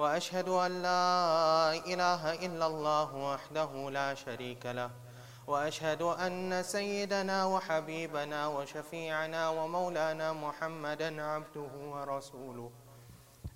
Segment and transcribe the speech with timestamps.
[0.00, 4.90] وأشهد أن لا إله إلا الله وحده لا شريك له
[5.46, 12.70] وأشهد أن سيدنا وحبيبنا وشفيعنا ومولانا محمدا عبده ورسوله.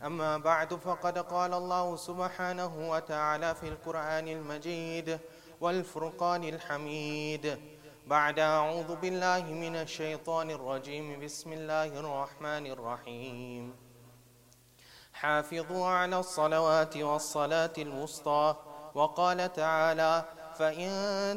[0.04, 5.18] أما بعد فقد قال الله سبحانه وتعالى في القرآن المجيد
[5.60, 7.58] والفرقان الحميد.
[8.06, 11.24] بعد أعوذ بالله من الشيطان الرجيم.
[11.24, 13.83] بسم الله الرحمن الرحيم.
[15.14, 18.54] حافظوا على الصلوات والصلاة الوسطى.
[18.94, 20.24] وقال تعالى
[20.58, 20.90] فإن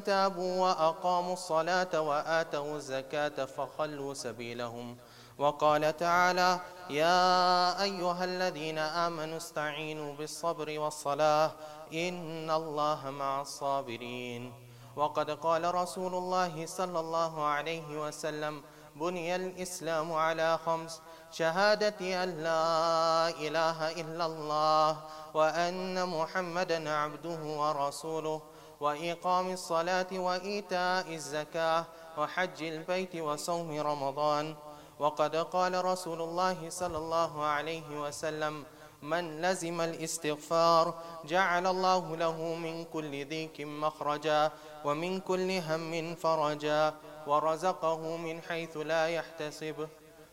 [0.06, 4.98] تابوا وأقاموا الصلاة وآتوا الزكاة فخلوا سبيلهم.
[5.38, 11.52] وقال تعالى يا أيها الذين آمنوا استعينوا بالصبر والصلاة
[11.94, 14.54] إن الله مع الصابرين.
[14.96, 18.64] وقد قال رسول الله صلى الله عليه وسلم
[18.96, 24.98] بني الإسلام على خمس شهادة أن لا إله إلا الله
[25.34, 28.42] وأن محمدا عبده ورسوله
[28.80, 31.86] وإقام الصلاة وإيتاء الزكاة
[32.18, 34.56] وحج البيت وصوم رمضان.
[35.00, 38.66] وقد قال رسول الله صلى الله عليه وسلم
[39.02, 40.94] من لزم الاستغفار
[41.26, 44.52] جعل الله له من كل ضيق مخرجا
[44.86, 46.94] ومن كل هم فرجا
[47.28, 49.88] ورزقه من حيث لا يحتسب.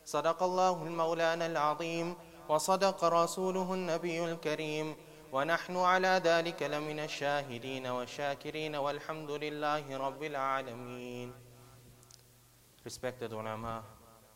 [0.05, 2.15] صدق الله المولانا العظيم
[2.49, 4.97] وصدق رسوله النبي الكريم
[5.33, 11.33] ونحن على ذلك لمن الشاهدين والشاكرين والحمد لله رب العالمين
[12.85, 13.83] Respected ulama,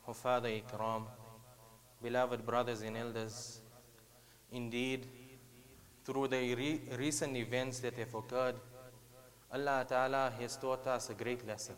[0.07, 1.05] Hufada Ikram,
[2.03, 3.61] beloved brothers and elders,
[4.51, 5.07] indeed,
[6.03, 8.55] through the re- recent events that have occurred,
[9.53, 11.75] Allah Ta'ala has taught us a great lesson.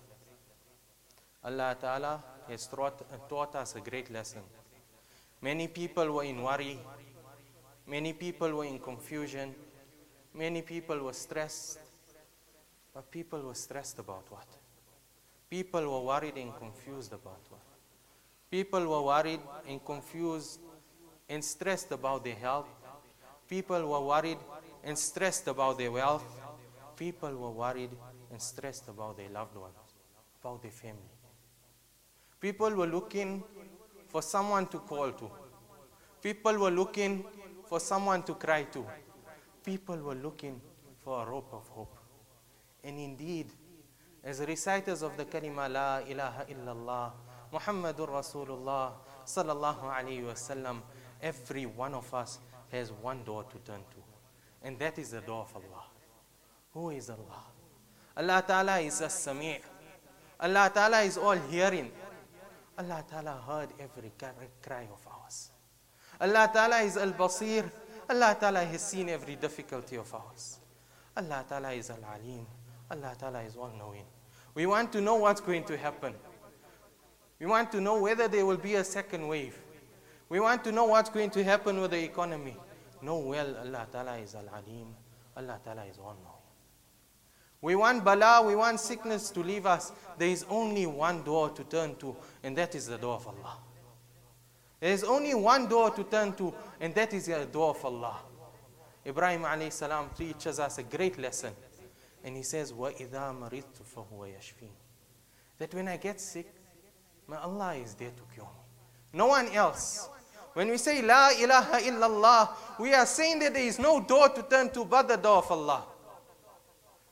[1.42, 4.42] Allah Ta'ala has taught, taught us a great lesson.
[5.40, 6.78] Many people were in worry,
[7.86, 9.54] many people were in confusion,
[10.34, 11.78] many people were stressed.
[12.92, 14.46] But people were stressed about what?
[15.48, 17.60] People were worried and confused about what?
[18.50, 20.58] People were worried and confused
[21.28, 22.66] and stressed about their health.
[23.48, 24.38] People were worried
[24.82, 26.24] and stressed about their wealth.
[26.96, 27.90] People were worried
[28.32, 29.74] and stressed about their loved ones,
[30.42, 31.19] about their family.
[32.40, 33.44] People were looking
[34.08, 35.30] for someone to call to.
[36.22, 37.24] People were looking
[37.66, 38.84] for someone to cry to.
[39.64, 40.60] People were looking
[41.04, 41.96] for a rope of hope.
[42.82, 43.46] And indeed,
[44.24, 47.12] as reciters of the kalima La ilaha illallah,
[47.52, 48.92] Muhammadur Rasulullah
[49.26, 50.80] sallallahu alayhi wasallam,
[51.22, 52.38] every one of us
[52.70, 53.96] has one door to turn to.
[54.62, 55.84] And that is the door of Allah.
[56.72, 57.44] Who is Allah?
[58.16, 59.58] Allah Ta'ala is as-sami'
[60.38, 61.90] Allah Ta'ala is all hearing.
[62.80, 64.10] Allah Ta'ala heard every
[64.62, 65.50] cry of ours.
[66.18, 67.70] Allah Ta'ala is al-basir.
[68.08, 70.60] Allah Ta'ala has seen every difficulty of ours.
[71.14, 72.46] Allah Ta'ala is al-alim.
[72.90, 74.06] Allah Ta'ala is all knowing.
[74.54, 76.14] We want to know what's going to happen.
[77.38, 79.58] We want to know whether there will be a second wave.
[80.30, 82.56] We want to know what's going to happen with the economy.
[83.02, 84.96] Know well Allah Ta'ala is al-alim.
[85.36, 86.39] Allah Ta'ala is all knowing.
[87.61, 89.91] We want bala, we want sickness to leave us.
[90.17, 93.57] There is only one door to turn to, and that is the door of Allah.
[94.79, 98.17] There is only one door to turn to, and that is the door of Allah.
[99.05, 101.53] Ibrahim alayhi salam teaches us a great lesson.
[102.23, 104.69] And he says, وَإِذَا مَرِضْتُ فَهُوَ يَشْفِينَ
[105.59, 106.51] That when I get sick,
[107.27, 109.17] my Allah is there to cure me.
[109.17, 110.09] No one else.
[110.53, 112.49] When we say La ilaha illallah,
[112.79, 115.51] we are saying that there is no door to turn to but the door of
[115.51, 115.83] Allah.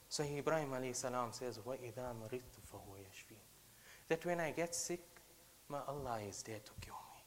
[0.10, 3.42] So Ibrahim alayhi salam says, وَإِذَا مَرِضْتُ فَهُوَ يَشْفِينَ
[4.10, 5.02] That when I get sick,
[5.70, 7.24] my Allah is there to cure me.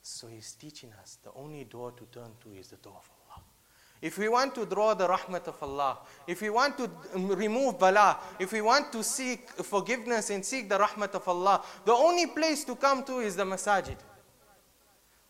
[0.00, 3.42] So he's teaching us the only door to turn to is the door of Allah.
[4.00, 8.18] If we want to draw the rahmat of Allah, if we want to remove bala,
[8.38, 12.64] if we want to seek forgiveness and seek the rahmat of Allah, the only place
[12.64, 13.96] to come to is the masajid.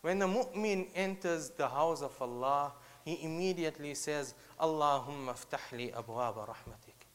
[0.01, 2.71] When the mu'min enters the house of Allah,
[3.04, 7.06] he immediately says, Allahumma aftahli abwaba rahmatik.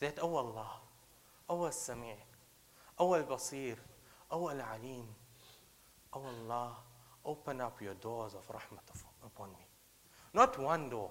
[0.00, 0.70] That, oh Allah,
[1.48, 2.22] oh al-sami',
[2.98, 3.76] oh al-basir,
[4.30, 5.06] oh al-alim,
[6.12, 6.76] oh Allah,
[7.24, 9.66] open up your doors of rahmat upon me.
[10.34, 11.10] Not one door,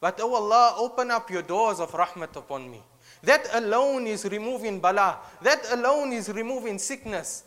[0.00, 2.82] But oh Allah, open up your doors of rahmat upon me.
[3.22, 5.18] That alone is removing bala.
[5.42, 7.42] That alone is removing sickness.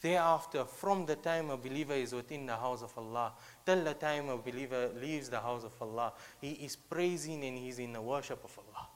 [0.00, 3.32] Thereafter, from the time a believer is within the house of Allah,
[3.66, 7.68] till the time a believer leaves the house of Allah, he is praising and he
[7.68, 8.88] is in the worship of Allah.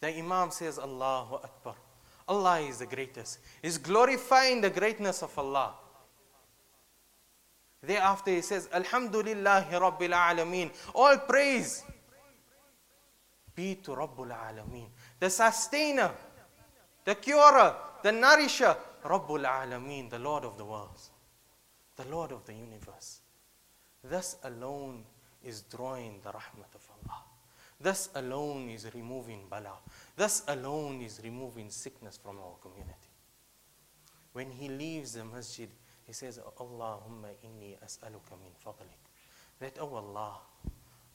[0.00, 1.74] The Imam says, Allahu Akbar.
[2.28, 3.38] Allah is the greatest.
[3.62, 5.74] He's glorifying the greatness of Allah.
[7.82, 10.70] Thereafter he says, Alhamdulillahi Rabbil Alameen.
[10.94, 11.84] All praise
[13.54, 14.88] be to Rabbul Alameen.
[15.18, 16.10] The sustainer,
[17.04, 18.76] the curer, the nourisher,
[19.06, 21.10] Rabbul Alameen, the Lord of the worlds,
[21.96, 23.20] the Lord of the universe.
[24.02, 25.04] Thus alone
[25.44, 27.22] is drawing the rahmat of Allah.
[27.80, 29.78] Thus alone is removing bala.
[30.16, 33.10] Thus alone is removing sickness from our community.
[34.32, 35.68] When he leaves the masjid,
[36.04, 39.02] he says, Allahumma inni as'aluka min fadlik.
[39.60, 40.38] That, oh Allah,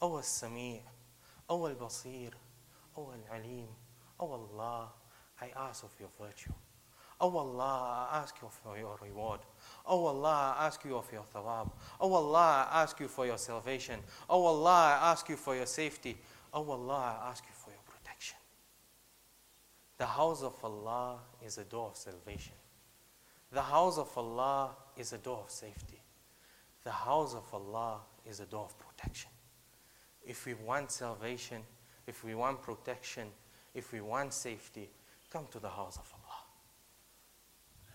[0.01, 0.81] oh Al-Sami',
[1.49, 2.31] oh Al-Basir,
[2.97, 3.67] oh Al-Alim,
[4.19, 4.89] oh Allah,
[5.41, 6.53] I ask of your virtue.
[7.23, 9.41] Oh Allah, I ask you for your reward.
[9.85, 11.69] Oh Allah, I ask you of your thawab.
[11.99, 13.99] Oh Allah, I ask you for your salvation.
[14.27, 16.17] Oh Allah, I ask you for your safety.
[16.51, 18.37] Oh Allah, I ask you for your protection.
[19.99, 22.55] The house of Allah is a door of salvation.
[23.51, 26.01] The house of Allah is a door of safety.
[26.83, 29.29] The house of Allah is a door of protection.
[30.25, 31.61] If we want salvation,
[32.07, 33.27] if we want protection,
[33.75, 34.89] if we want safety,
[35.31, 36.20] come to the house of Allah.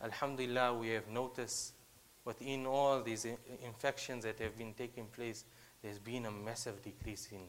[0.03, 1.73] Alhamdulillah, we have noticed
[2.25, 3.27] within all these
[3.65, 5.45] infections that have been taking place,
[5.83, 7.41] there's been a massive decrease in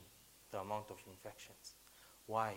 [0.52, 1.76] the amount of infections.
[2.26, 2.54] Why?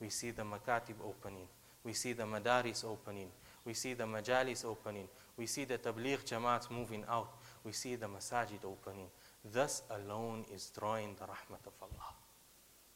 [0.00, 1.48] We see the makatib opening,
[1.82, 3.28] we see the madaris opening,
[3.64, 7.30] we see the majalis opening, we see the tabligh jamaats moving out,
[7.64, 9.08] we see the masajid opening.
[9.44, 12.14] This alone is drawing the rahmat of Allah.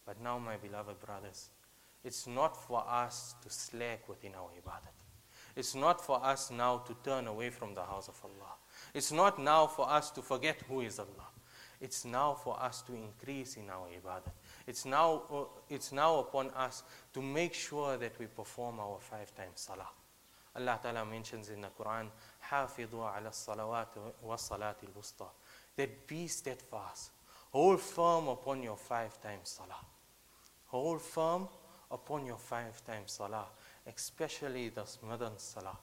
[0.05, 1.51] But now, my beloved brothers,
[2.05, 5.02] it's not for us to slack within our ibadat.
[5.56, 8.54] It's not for us now to turn away from the house of Allah.
[8.94, 11.28] It's not now for us to forget who is Allah.
[11.80, 14.32] It's now for us to increase in our ibadah.
[14.66, 19.34] It's now, uh, it's now upon us to make sure that we perform our five
[19.36, 19.90] times salah.
[20.56, 22.10] Allah Ta'ala mentions in the Quran,
[22.50, 25.30] حافظوا على الصلوات والصلاة الوسطى.
[25.76, 27.12] That be steadfast.
[27.52, 29.86] Hold firm upon your five times salah.
[30.68, 31.48] Hold firm
[31.92, 33.46] upon your five times salah,
[33.87, 35.79] especially the modern salah.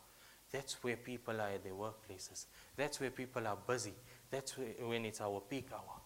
[0.52, 2.46] That's where people are at their workplaces.
[2.76, 3.94] That's where people are busy.
[4.32, 6.00] That's when it's our peak hour.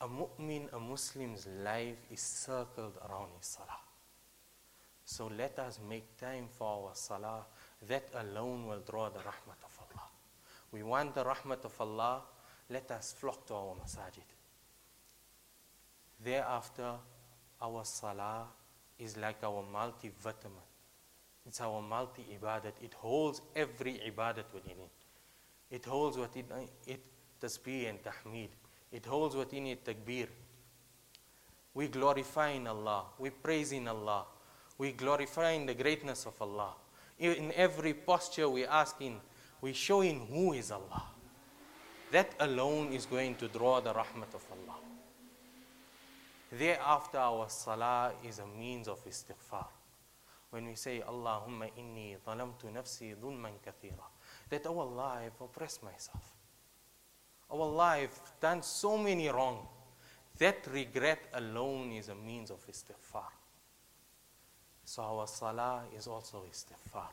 [0.00, 3.80] A mu'min, a Muslim's life is circled around his salah.
[5.04, 7.44] So let us make time for our salah.
[7.88, 10.08] That alone will draw the rahmat of Allah.
[10.72, 12.22] We want the rahmat of Allah.
[12.70, 14.24] Let us flock to our masajid.
[16.22, 16.92] Thereafter,
[17.60, 18.46] our salah
[19.00, 20.66] is like our multivitamin.
[21.46, 22.72] It's our multi ibadat.
[22.82, 25.74] It holds every ibadat within it.
[25.74, 26.44] It holds within
[26.86, 27.00] it
[27.40, 28.50] tasbih and tahmid.
[28.92, 30.28] It holds within it takbir.
[31.74, 33.04] We glorify in Allah.
[33.18, 34.24] We praise in Allah.
[34.76, 36.74] We glorify in the greatness of Allah.
[37.18, 39.16] In every posture we ask in,
[39.60, 41.02] we show in who is Allah.
[42.10, 44.89] That alone is going to draw the rahmat of Allah.
[46.52, 49.66] Thereafter, our salah is a means of istighfar.
[50.50, 54.04] When we say, Allahumma inni zalamtu nafsi dhulman kathira
[54.48, 56.34] that, oh Allah, I've oppressed myself.
[57.50, 59.66] Oh Allah, I've done so many wrong.
[60.38, 63.30] That regret alone is a means of istighfar.
[64.84, 67.08] So our salah is also istighfar.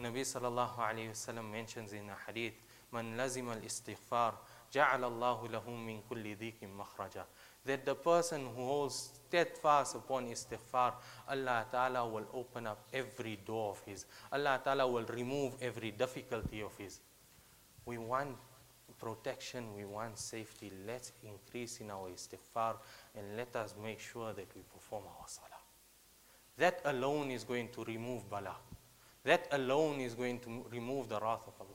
[0.00, 2.54] Nabi sallallahu alayhi wasallam mentions in a hadith,
[2.92, 4.34] "Man lazim al-istighfar,
[4.72, 7.24] ja'ala Allahu lahu min kulli dhikin makhraja."
[7.64, 10.94] that the person who holds steadfast upon istighfar,
[11.28, 14.04] Allah Ta'ala will open up every door of his.
[14.32, 16.98] Allah Ta'ala will remove every difficulty of his.
[17.86, 18.36] We want
[18.98, 20.70] protection, we want safety.
[20.86, 22.76] Let's increase in our istighfar
[23.16, 25.48] and let us make sure that we perform our salah.
[26.58, 28.54] That alone is going to remove bala.
[29.24, 31.71] That alone is going to remove the wrath of Allah.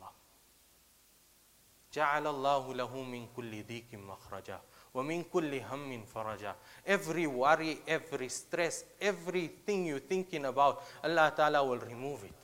[1.97, 4.61] جعل الله له من كل ضيق مخرجا
[4.95, 6.55] وَمِن كُلِّ هَمٍّ فَرَجًا
[6.87, 12.35] Every worry, every stress, everything you're thinking about, Allah Ta'ala will remove it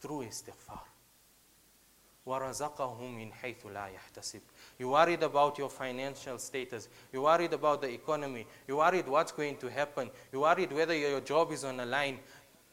[0.00, 0.80] through istighfar.
[2.26, 4.40] وَرَزَقَهُ مِنْ حَيْثُ لَا يَحْتَسِبُ
[4.78, 6.88] You're worried about your financial status.
[7.12, 8.46] You're worried about the economy.
[8.66, 10.10] You're worried what's going to happen.
[10.32, 12.18] You're worried whether your job is on the line.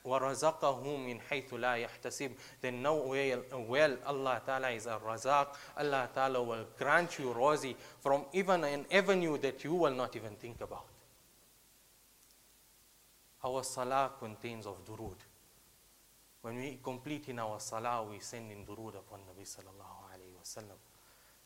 [0.05, 2.31] وَرَزَقَهُ مِنْ حَيْثُ لَا يَحْتَسِبُ
[2.61, 5.49] Then know well, well Allah Ta'ala is a razaq.
[5.77, 10.35] Allah Ta'ala will grant you rozi from even an avenue that you will not even
[10.37, 10.87] think about.
[13.45, 15.17] Our salah contains of durood.
[16.43, 20.45] When we complete in our salah, we send in durood upon Nabi sallallahu alayhi wa
[20.45, 20.79] sallam.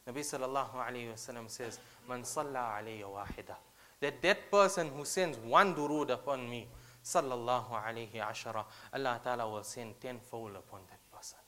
[0.06, 3.56] Nabi sallallahu alayhi wa sallam says, Man salla alayya wahida.
[4.00, 6.68] That that person who sends one durood upon me,
[7.04, 11.38] sallallahu alayhi ashara, Allah ta'ala will send tenfold upon that person.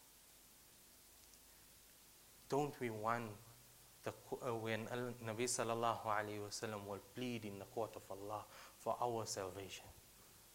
[2.48, 3.24] Don't we want
[4.04, 4.12] the,
[4.46, 4.86] uh, when
[5.24, 8.44] Nabi sallallahu alayhi wasallam will plead in the court of Allah
[8.78, 9.86] for our salvation?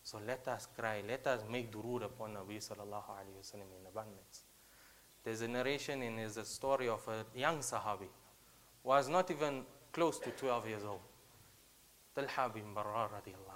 [0.03, 4.43] So let us cry, let us make durood upon Nabi sallallahu alayhi wasallam in abundance.
[5.23, 8.07] There's a narration in is a story of a young Sahabi,
[8.83, 11.01] was not even close to 12 years old.
[12.15, 13.50] Talha bin Barra radiallahu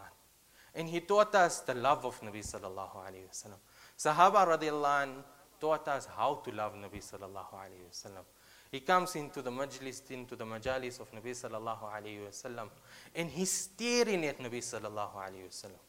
[0.76, 3.60] And he taught us the love of Nabi sallallahu alayhi wasallam.
[3.98, 5.24] Sahaba radiallahu
[5.60, 8.24] taught us how to love Nabi sallallahu alayhi wasallam.
[8.72, 12.68] He comes into the majlis, into the majalis of Nabi sallallahu alayhi wasallam,
[13.16, 15.80] and he's staring at Nabi sallallahu alayhi wasallam.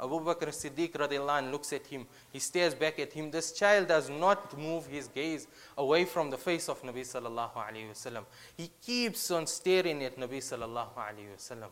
[0.00, 2.06] Abu Bakr Siddiq radiallahu looks at him.
[2.32, 3.30] He stares back at him.
[3.30, 7.90] This child does not move his gaze away from the face of Nabi sallallahu alayhi
[7.90, 8.24] wasallam.
[8.56, 11.68] He keeps on staring at Nabi sallallahu alayhi wasallam.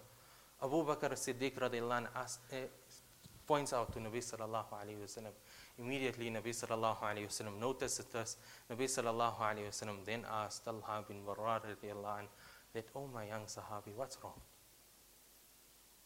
[0.63, 2.57] Abu Bakr Siddiq uh,
[3.47, 5.33] points out to Nabi sallallahu alayhi wasallam.
[5.79, 8.37] Immediately Nabi sallallahu alayhi wasallam notices this.
[8.71, 12.27] Nabi sallallahu alayhi wasallam then asks Talha bin Barrar radiallahu
[12.75, 14.41] that, oh my young Sahabi, what's wrong?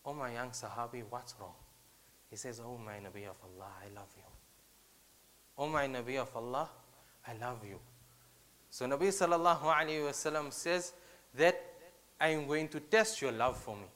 [0.04, 1.54] Oh my young Sahabi, what's wrong?
[2.32, 4.24] He says, Oh my Nabi of Allah, I love you.
[5.58, 6.68] Oh my Nabi of Allah,
[7.28, 7.78] I love you.
[8.70, 10.94] So Nabi sallallahu alayhi wasallam says
[11.34, 11.62] that
[12.18, 13.86] I am going to test your love for me.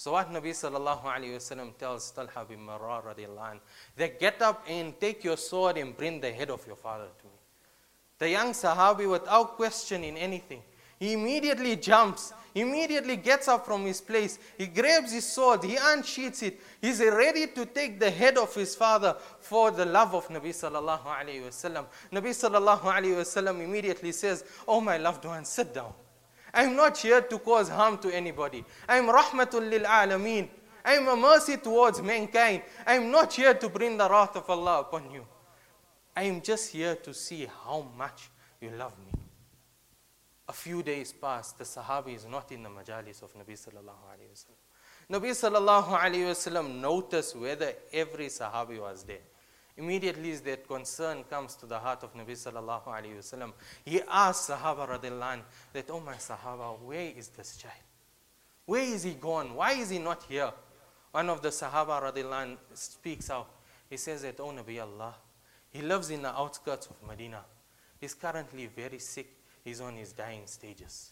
[0.00, 3.60] So what Nabi sallallahu alayhi wasallam tells Talha bin Barra radiallahu anh,
[3.96, 7.26] that get up and take your sword and bring the head of your father to
[7.26, 7.34] me.
[8.18, 10.62] The young Sahabi without questioning anything,
[10.98, 14.38] he immediately jumps, immediately gets up from his place.
[14.56, 16.58] He grabs his sword, he unsheaths it.
[16.80, 21.04] He's ready to take the head of his father for the love of Nabi sallallahu
[21.04, 21.84] alayhi wasallam.
[22.10, 25.92] Nabi sallallahu alayhi wasallam immediately says, Oh my loved one, sit down.
[26.52, 28.64] I'm not here to cause harm to anybody.
[28.88, 30.48] I'm rahmatul lil alameen.
[30.84, 32.62] I'm a mercy towards mankind.
[32.86, 35.26] I'm not here to bring the wrath of Allah upon you.
[36.16, 38.30] I am just here to see how much
[38.60, 39.12] you love me.
[40.48, 44.32] A few days pass, the Sahabi is not in the majalis of Nabi sallallahu alayhi
[44.34, 44.58] wasallam.
[45.10, 49.18] Nabi sallallahu alayhi wasallam noticed whether every Sahabi was there.
[49.76, 53.52] Immediately that concern comes to the heart of Nabi sallallahu alayhi wasallam.
[53.84, 55.40] He asks Sahaba radiallahu
[55.72, 57.74] that, oh my Sahaba, where is this child?
[58.66, 59.54] Where is he gone?
[59.54, 60.52] Why is he not here?
[61.12, 63.48] One of the Sahaba radiallahu speaks out.
[63.88, 65.14] He says that, oh Nabi Allah,
[65.70, 67.40] he lives in the outskirts of Medina.
[68.00, 69.28] He's currently very sick
[69.64, 71.10] he's on his dying stages.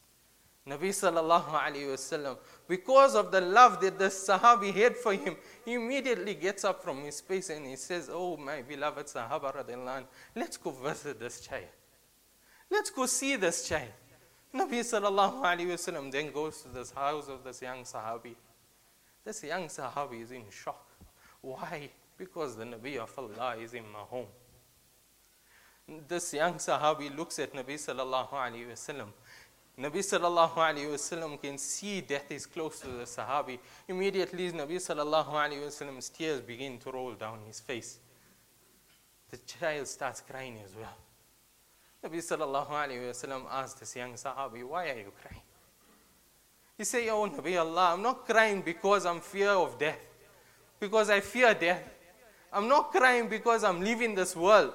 [0.68, 5.74] Nabi sallallahu alayhi wasallam, because of the love that the Sahabi had for him, he
[5.74, 10.04] immediately gets up from his space and he says, Oh, my beloved Sahaba radiallahu
[10.36, 11.64] let's go visit this child.
[12.70, 13.88] Let's go see this child.
[14.54, 18.34] Nabi sallallahu alayhi wasallam then goes to this house of this young Sahabi.
[19.24, 20.86] This young Sahabi is in shock.
[21.40, 21.88] Why?
[22.18, 24.26] Because the Nabi of Allah is in my home
[26.06, 29.08] this young Sahabi looks at Nabi sallallahu alayhi wasallam.
[29.78, 33.60] Nabi sallallahu alayhi wasallam can see death is close to the Sahabi.
[33.86, 37.98] Immediately, Nabi sallallahu alayhi wasallam's tears begin to roll down his face.
[39.30, 40.96] The child starts crying as well.
[42.04, 45.42] Nabi sallallahu alayhi wasallam asks this young Sahabi, Why are you crying?
[46.76, 50.00] He said, Oh Nabi Allah, I'm not crying because I'm fear of death,
[50.80, 51.88] because I fear death.
[52.52, 54.72] I'm not crying because I'm leaving this world.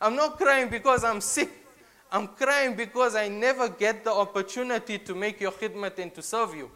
[0.00, 1.50] I'm not crying because I'm sick.
[2.14, 6.54] I'm crying because I never get the opportunity to make your khidmat and to serve
[6.54, 6.70] you.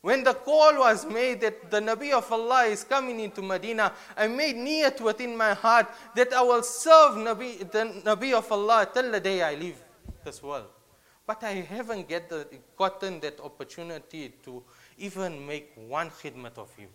[0.00, 4.28] When the call was made that the Nabi of Allah is coming into Medina, I
[4.28, 9.12] made niyat within my heart that I will serve Nabi, the Nabi of Allah till
[9.12, 9.76] the day I leave
[10.24, 10.68] this world.
[11.26, 14.62] But I haven't get the, gotten that opportunity to
[14.96, 16.88] even make one khidmat of you.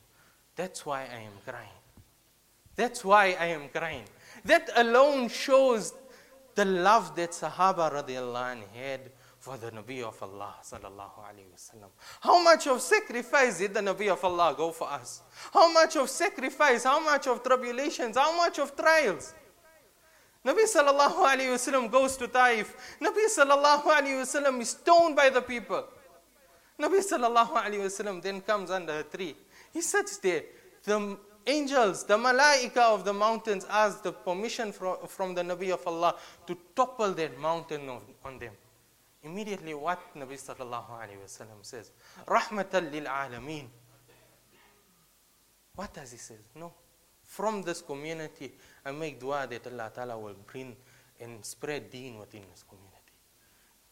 [0.55, 1.79] That's why I am crying.
[2.75, 4.05] That's why I am crying.
[4.45, 5.93] That alone shows
[6.59, 8.99] the love that Sahaba radiallahu had
[9.37, 11.87] for the Nabi of Allah sallallahu alayhi wasallam.
[12.19, 15.21] How much of sacrifice did the Nabi of Allah go for us?
[15.53, 19.33] How much of sacrifice, how much of tribulations, how much of trials?
[20.45, 22.75] Nabi sallallahu alayhi wasallam goes to Taif.
[23.01, 25.85] Nabi sallallahu alayhi wasallam is stoned by the people.
[26.77, 29.33] Nabi sallallahu alayhi wasallam then comes under a tree.
[29.71, 30.43] He sits there.
[30.83, 31.17] The
[31.49, 36.15] Angels, the malaika of the mountains asked the permission from, from the Nabi of Allah
[36.45, 38.53] to topple that mountain of, on them.
[39.23, 41.91] Immediately what Nabi sallallahu alayhi wasallam says,
[42.27, 43.65] Rahmatan lil alameen.
[45.73, 46.35] What does he say?
[46.55, 46.71] No.
[47.23, 48.51] From this community,
[48.85, 50.75] I make dua that Allah Ta'ala will bring
[51.19, 52.95] and spread deen within this community.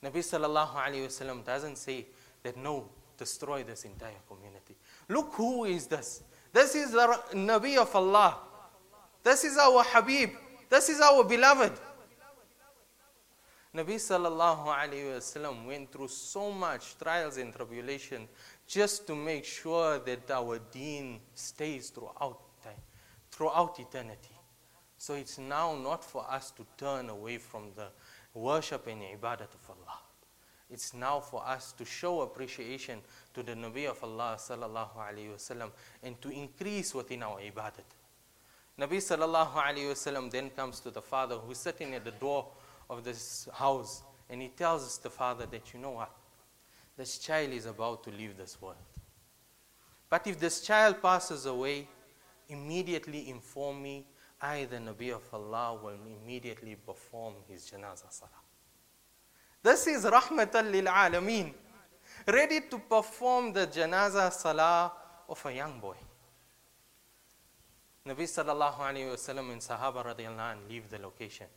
[0.04, 2.06] Nabi sallallahu alayhi wasallam doesn't say
[2.44, 2.88] that no,
[3.18, 4.76] destroy this entire community.
[5.10, 6.22] Look who is this.
[6.58, 8.36] This is the Nabi of Allah.
[9.24, 10.32] This is our Habib.
[10.68, 11.72] This is our beloved.
[13.76, 18.28] Nabi sallallahu alayhi wasallam went through so much trials and tribulation
[18.66, 22.82] just to make sure that our deen stays throughout time,
[23.30, 24.36] throughout eternity.
[24.98, 27.90] So it's now not for us to turn away from the
[28.34, 30.07] worship and ibadat of Allah.
[30.70, 33.00] It's now for us to show appreciation
[33.34, 35.72] to the Nabi of Allah sallallahu alayhi wasallam
[36.04, 37.86] and to increase within our ibadat.
[38.80, 42.48] Nabi sallallahu alayhi wasallam then comes to the father who's sitting at the door
[42.90, 46.12] of this house and he tells the father that you know what?
[46.98, 48.76] This child is about to leave this world.
[50.10, 51.88] But if this child passes away
[52.50, 54.06] immediately inform me
[54.42, 58.47] I the Nabi of Allah will immediately perform his janazah salah
[59.64, 61.54] this is rahmatan lil alameen
[62.28, 64.92] ready to perform the janaza salah
[65.30, 65.96] of a young boy
[68.08, 71.48] Nabi sallallahu alayhi wasallam and Sahaba radiallahu anh leave the location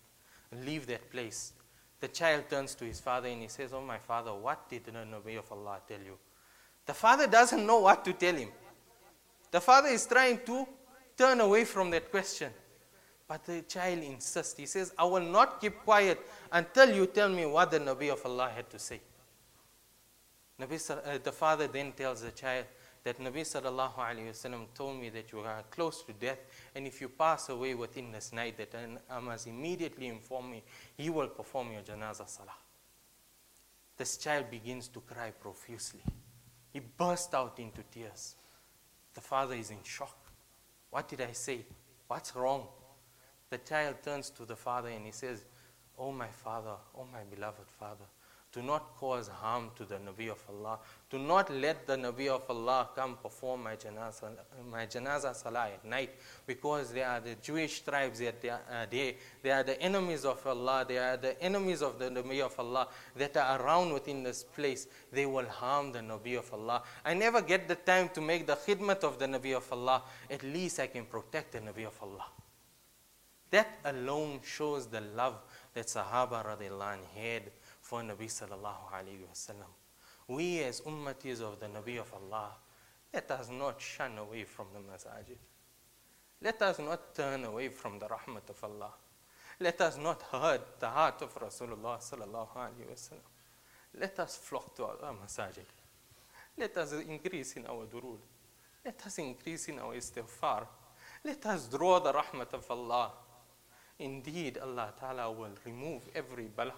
[0.64, 1.52] leave that place.
[2.00, 4.92] The child turns to his father and he says, Oh, my father, what did the
[4.92, 6.18] Nabi of Allah tell you?
[6.86, 8.48] The father doesn't know what to tell him.
[9.50, 10.66] The father is trying to
[11.16, 12.52] turn away from that question.
[13.30, 14.56] But the child insists.
[14.56, 16.18] He says, I will not keep quiet
[16.50, 19.00] until you tell me what the Nabi of Allah had to say.
[20.60, 22.64] Nabi, uh, the father then tells the child,
[23.04, 26.40] that Nabi sallallahu alayhi wasallam told me that you are close to death
[26.74, 28.74] and if you pass away within this night that
[29.08, 30.62] I must immediately inform me
[30.96, 32.58] he will perform your janazah salah.
[33.96, 36.02] This child begins to cry profusely.
[36.72, 38.34] He bursts out into tears.
[39.14, 40.18] The father is in shock.
[40.90, 41.64] What did I say?
[42.06, 42.66] What's wrong?
[43.50, 45.44] The child turns to the father and he says,
[45.98, 48.06] Oh my father, oh my beloved father,
[48.52, 50.78] do not cause harm to the Nabi of Allah.
[51.10, 54.30] Do not let the Nabi of Allah come perform my janazah,
[54.70, 56.10] my janazah salah at night
[56.46, 60.24] because they are the Jewish tribes that they are, uh, they, they are the enemies
[60.24, 60.84] of Allah.
[60.86, 62.86] They are the enemies of the Nabi of Allah
[63.16, 64.86] that are around within this place.
[65.12, 66.84] They will harm the Nabi of Allah.
[67.04, 70.02] I never get the time to make the khidmat of the Nabi of Allah.
[70.30, 72.26] At least I can protect the Nabi of Allah.
[73.50, 75.42] That alone shows the love
[75.74, 79.70] that Sahaba radiallahu had for Nabi sallallahu alayhi wasallam.
[80.28, 82.50] We as ummatis of the Nabi of Allah,
[83.12, 85.38] let us not shun away from the masajid.
[86.42, 88.92] Let us not turn away from the rahmat of Allah.
[89.58, 93.28] Let us not hurt the heart of Rasulullah sallallahu alayhi wasallam.
[93.98, 95.66] Let us flock to our masajid.
[96.56, 98.20] Let us increase in our durud.
[98.84, 100.66] Let us increase in our istighfar.
[101.24, 103.10] Let us draw the rahmat of Allah.
[103.99, 106.73] Indeed, Allah Ta'ala will remove every bala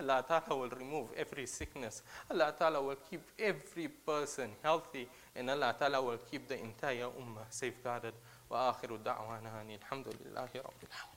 [0.00, 2.02] Allah Ta'ala will remove every sickness.
[2.30, 7.44] Allah Ta'ala will keep every person healthy and Allah Ta'ala will keep the entire ummah
[7.50, 8.14] safeguarded.
[8.50, 11.13] وآخر دعوانا أن الحمد لله رب العالمين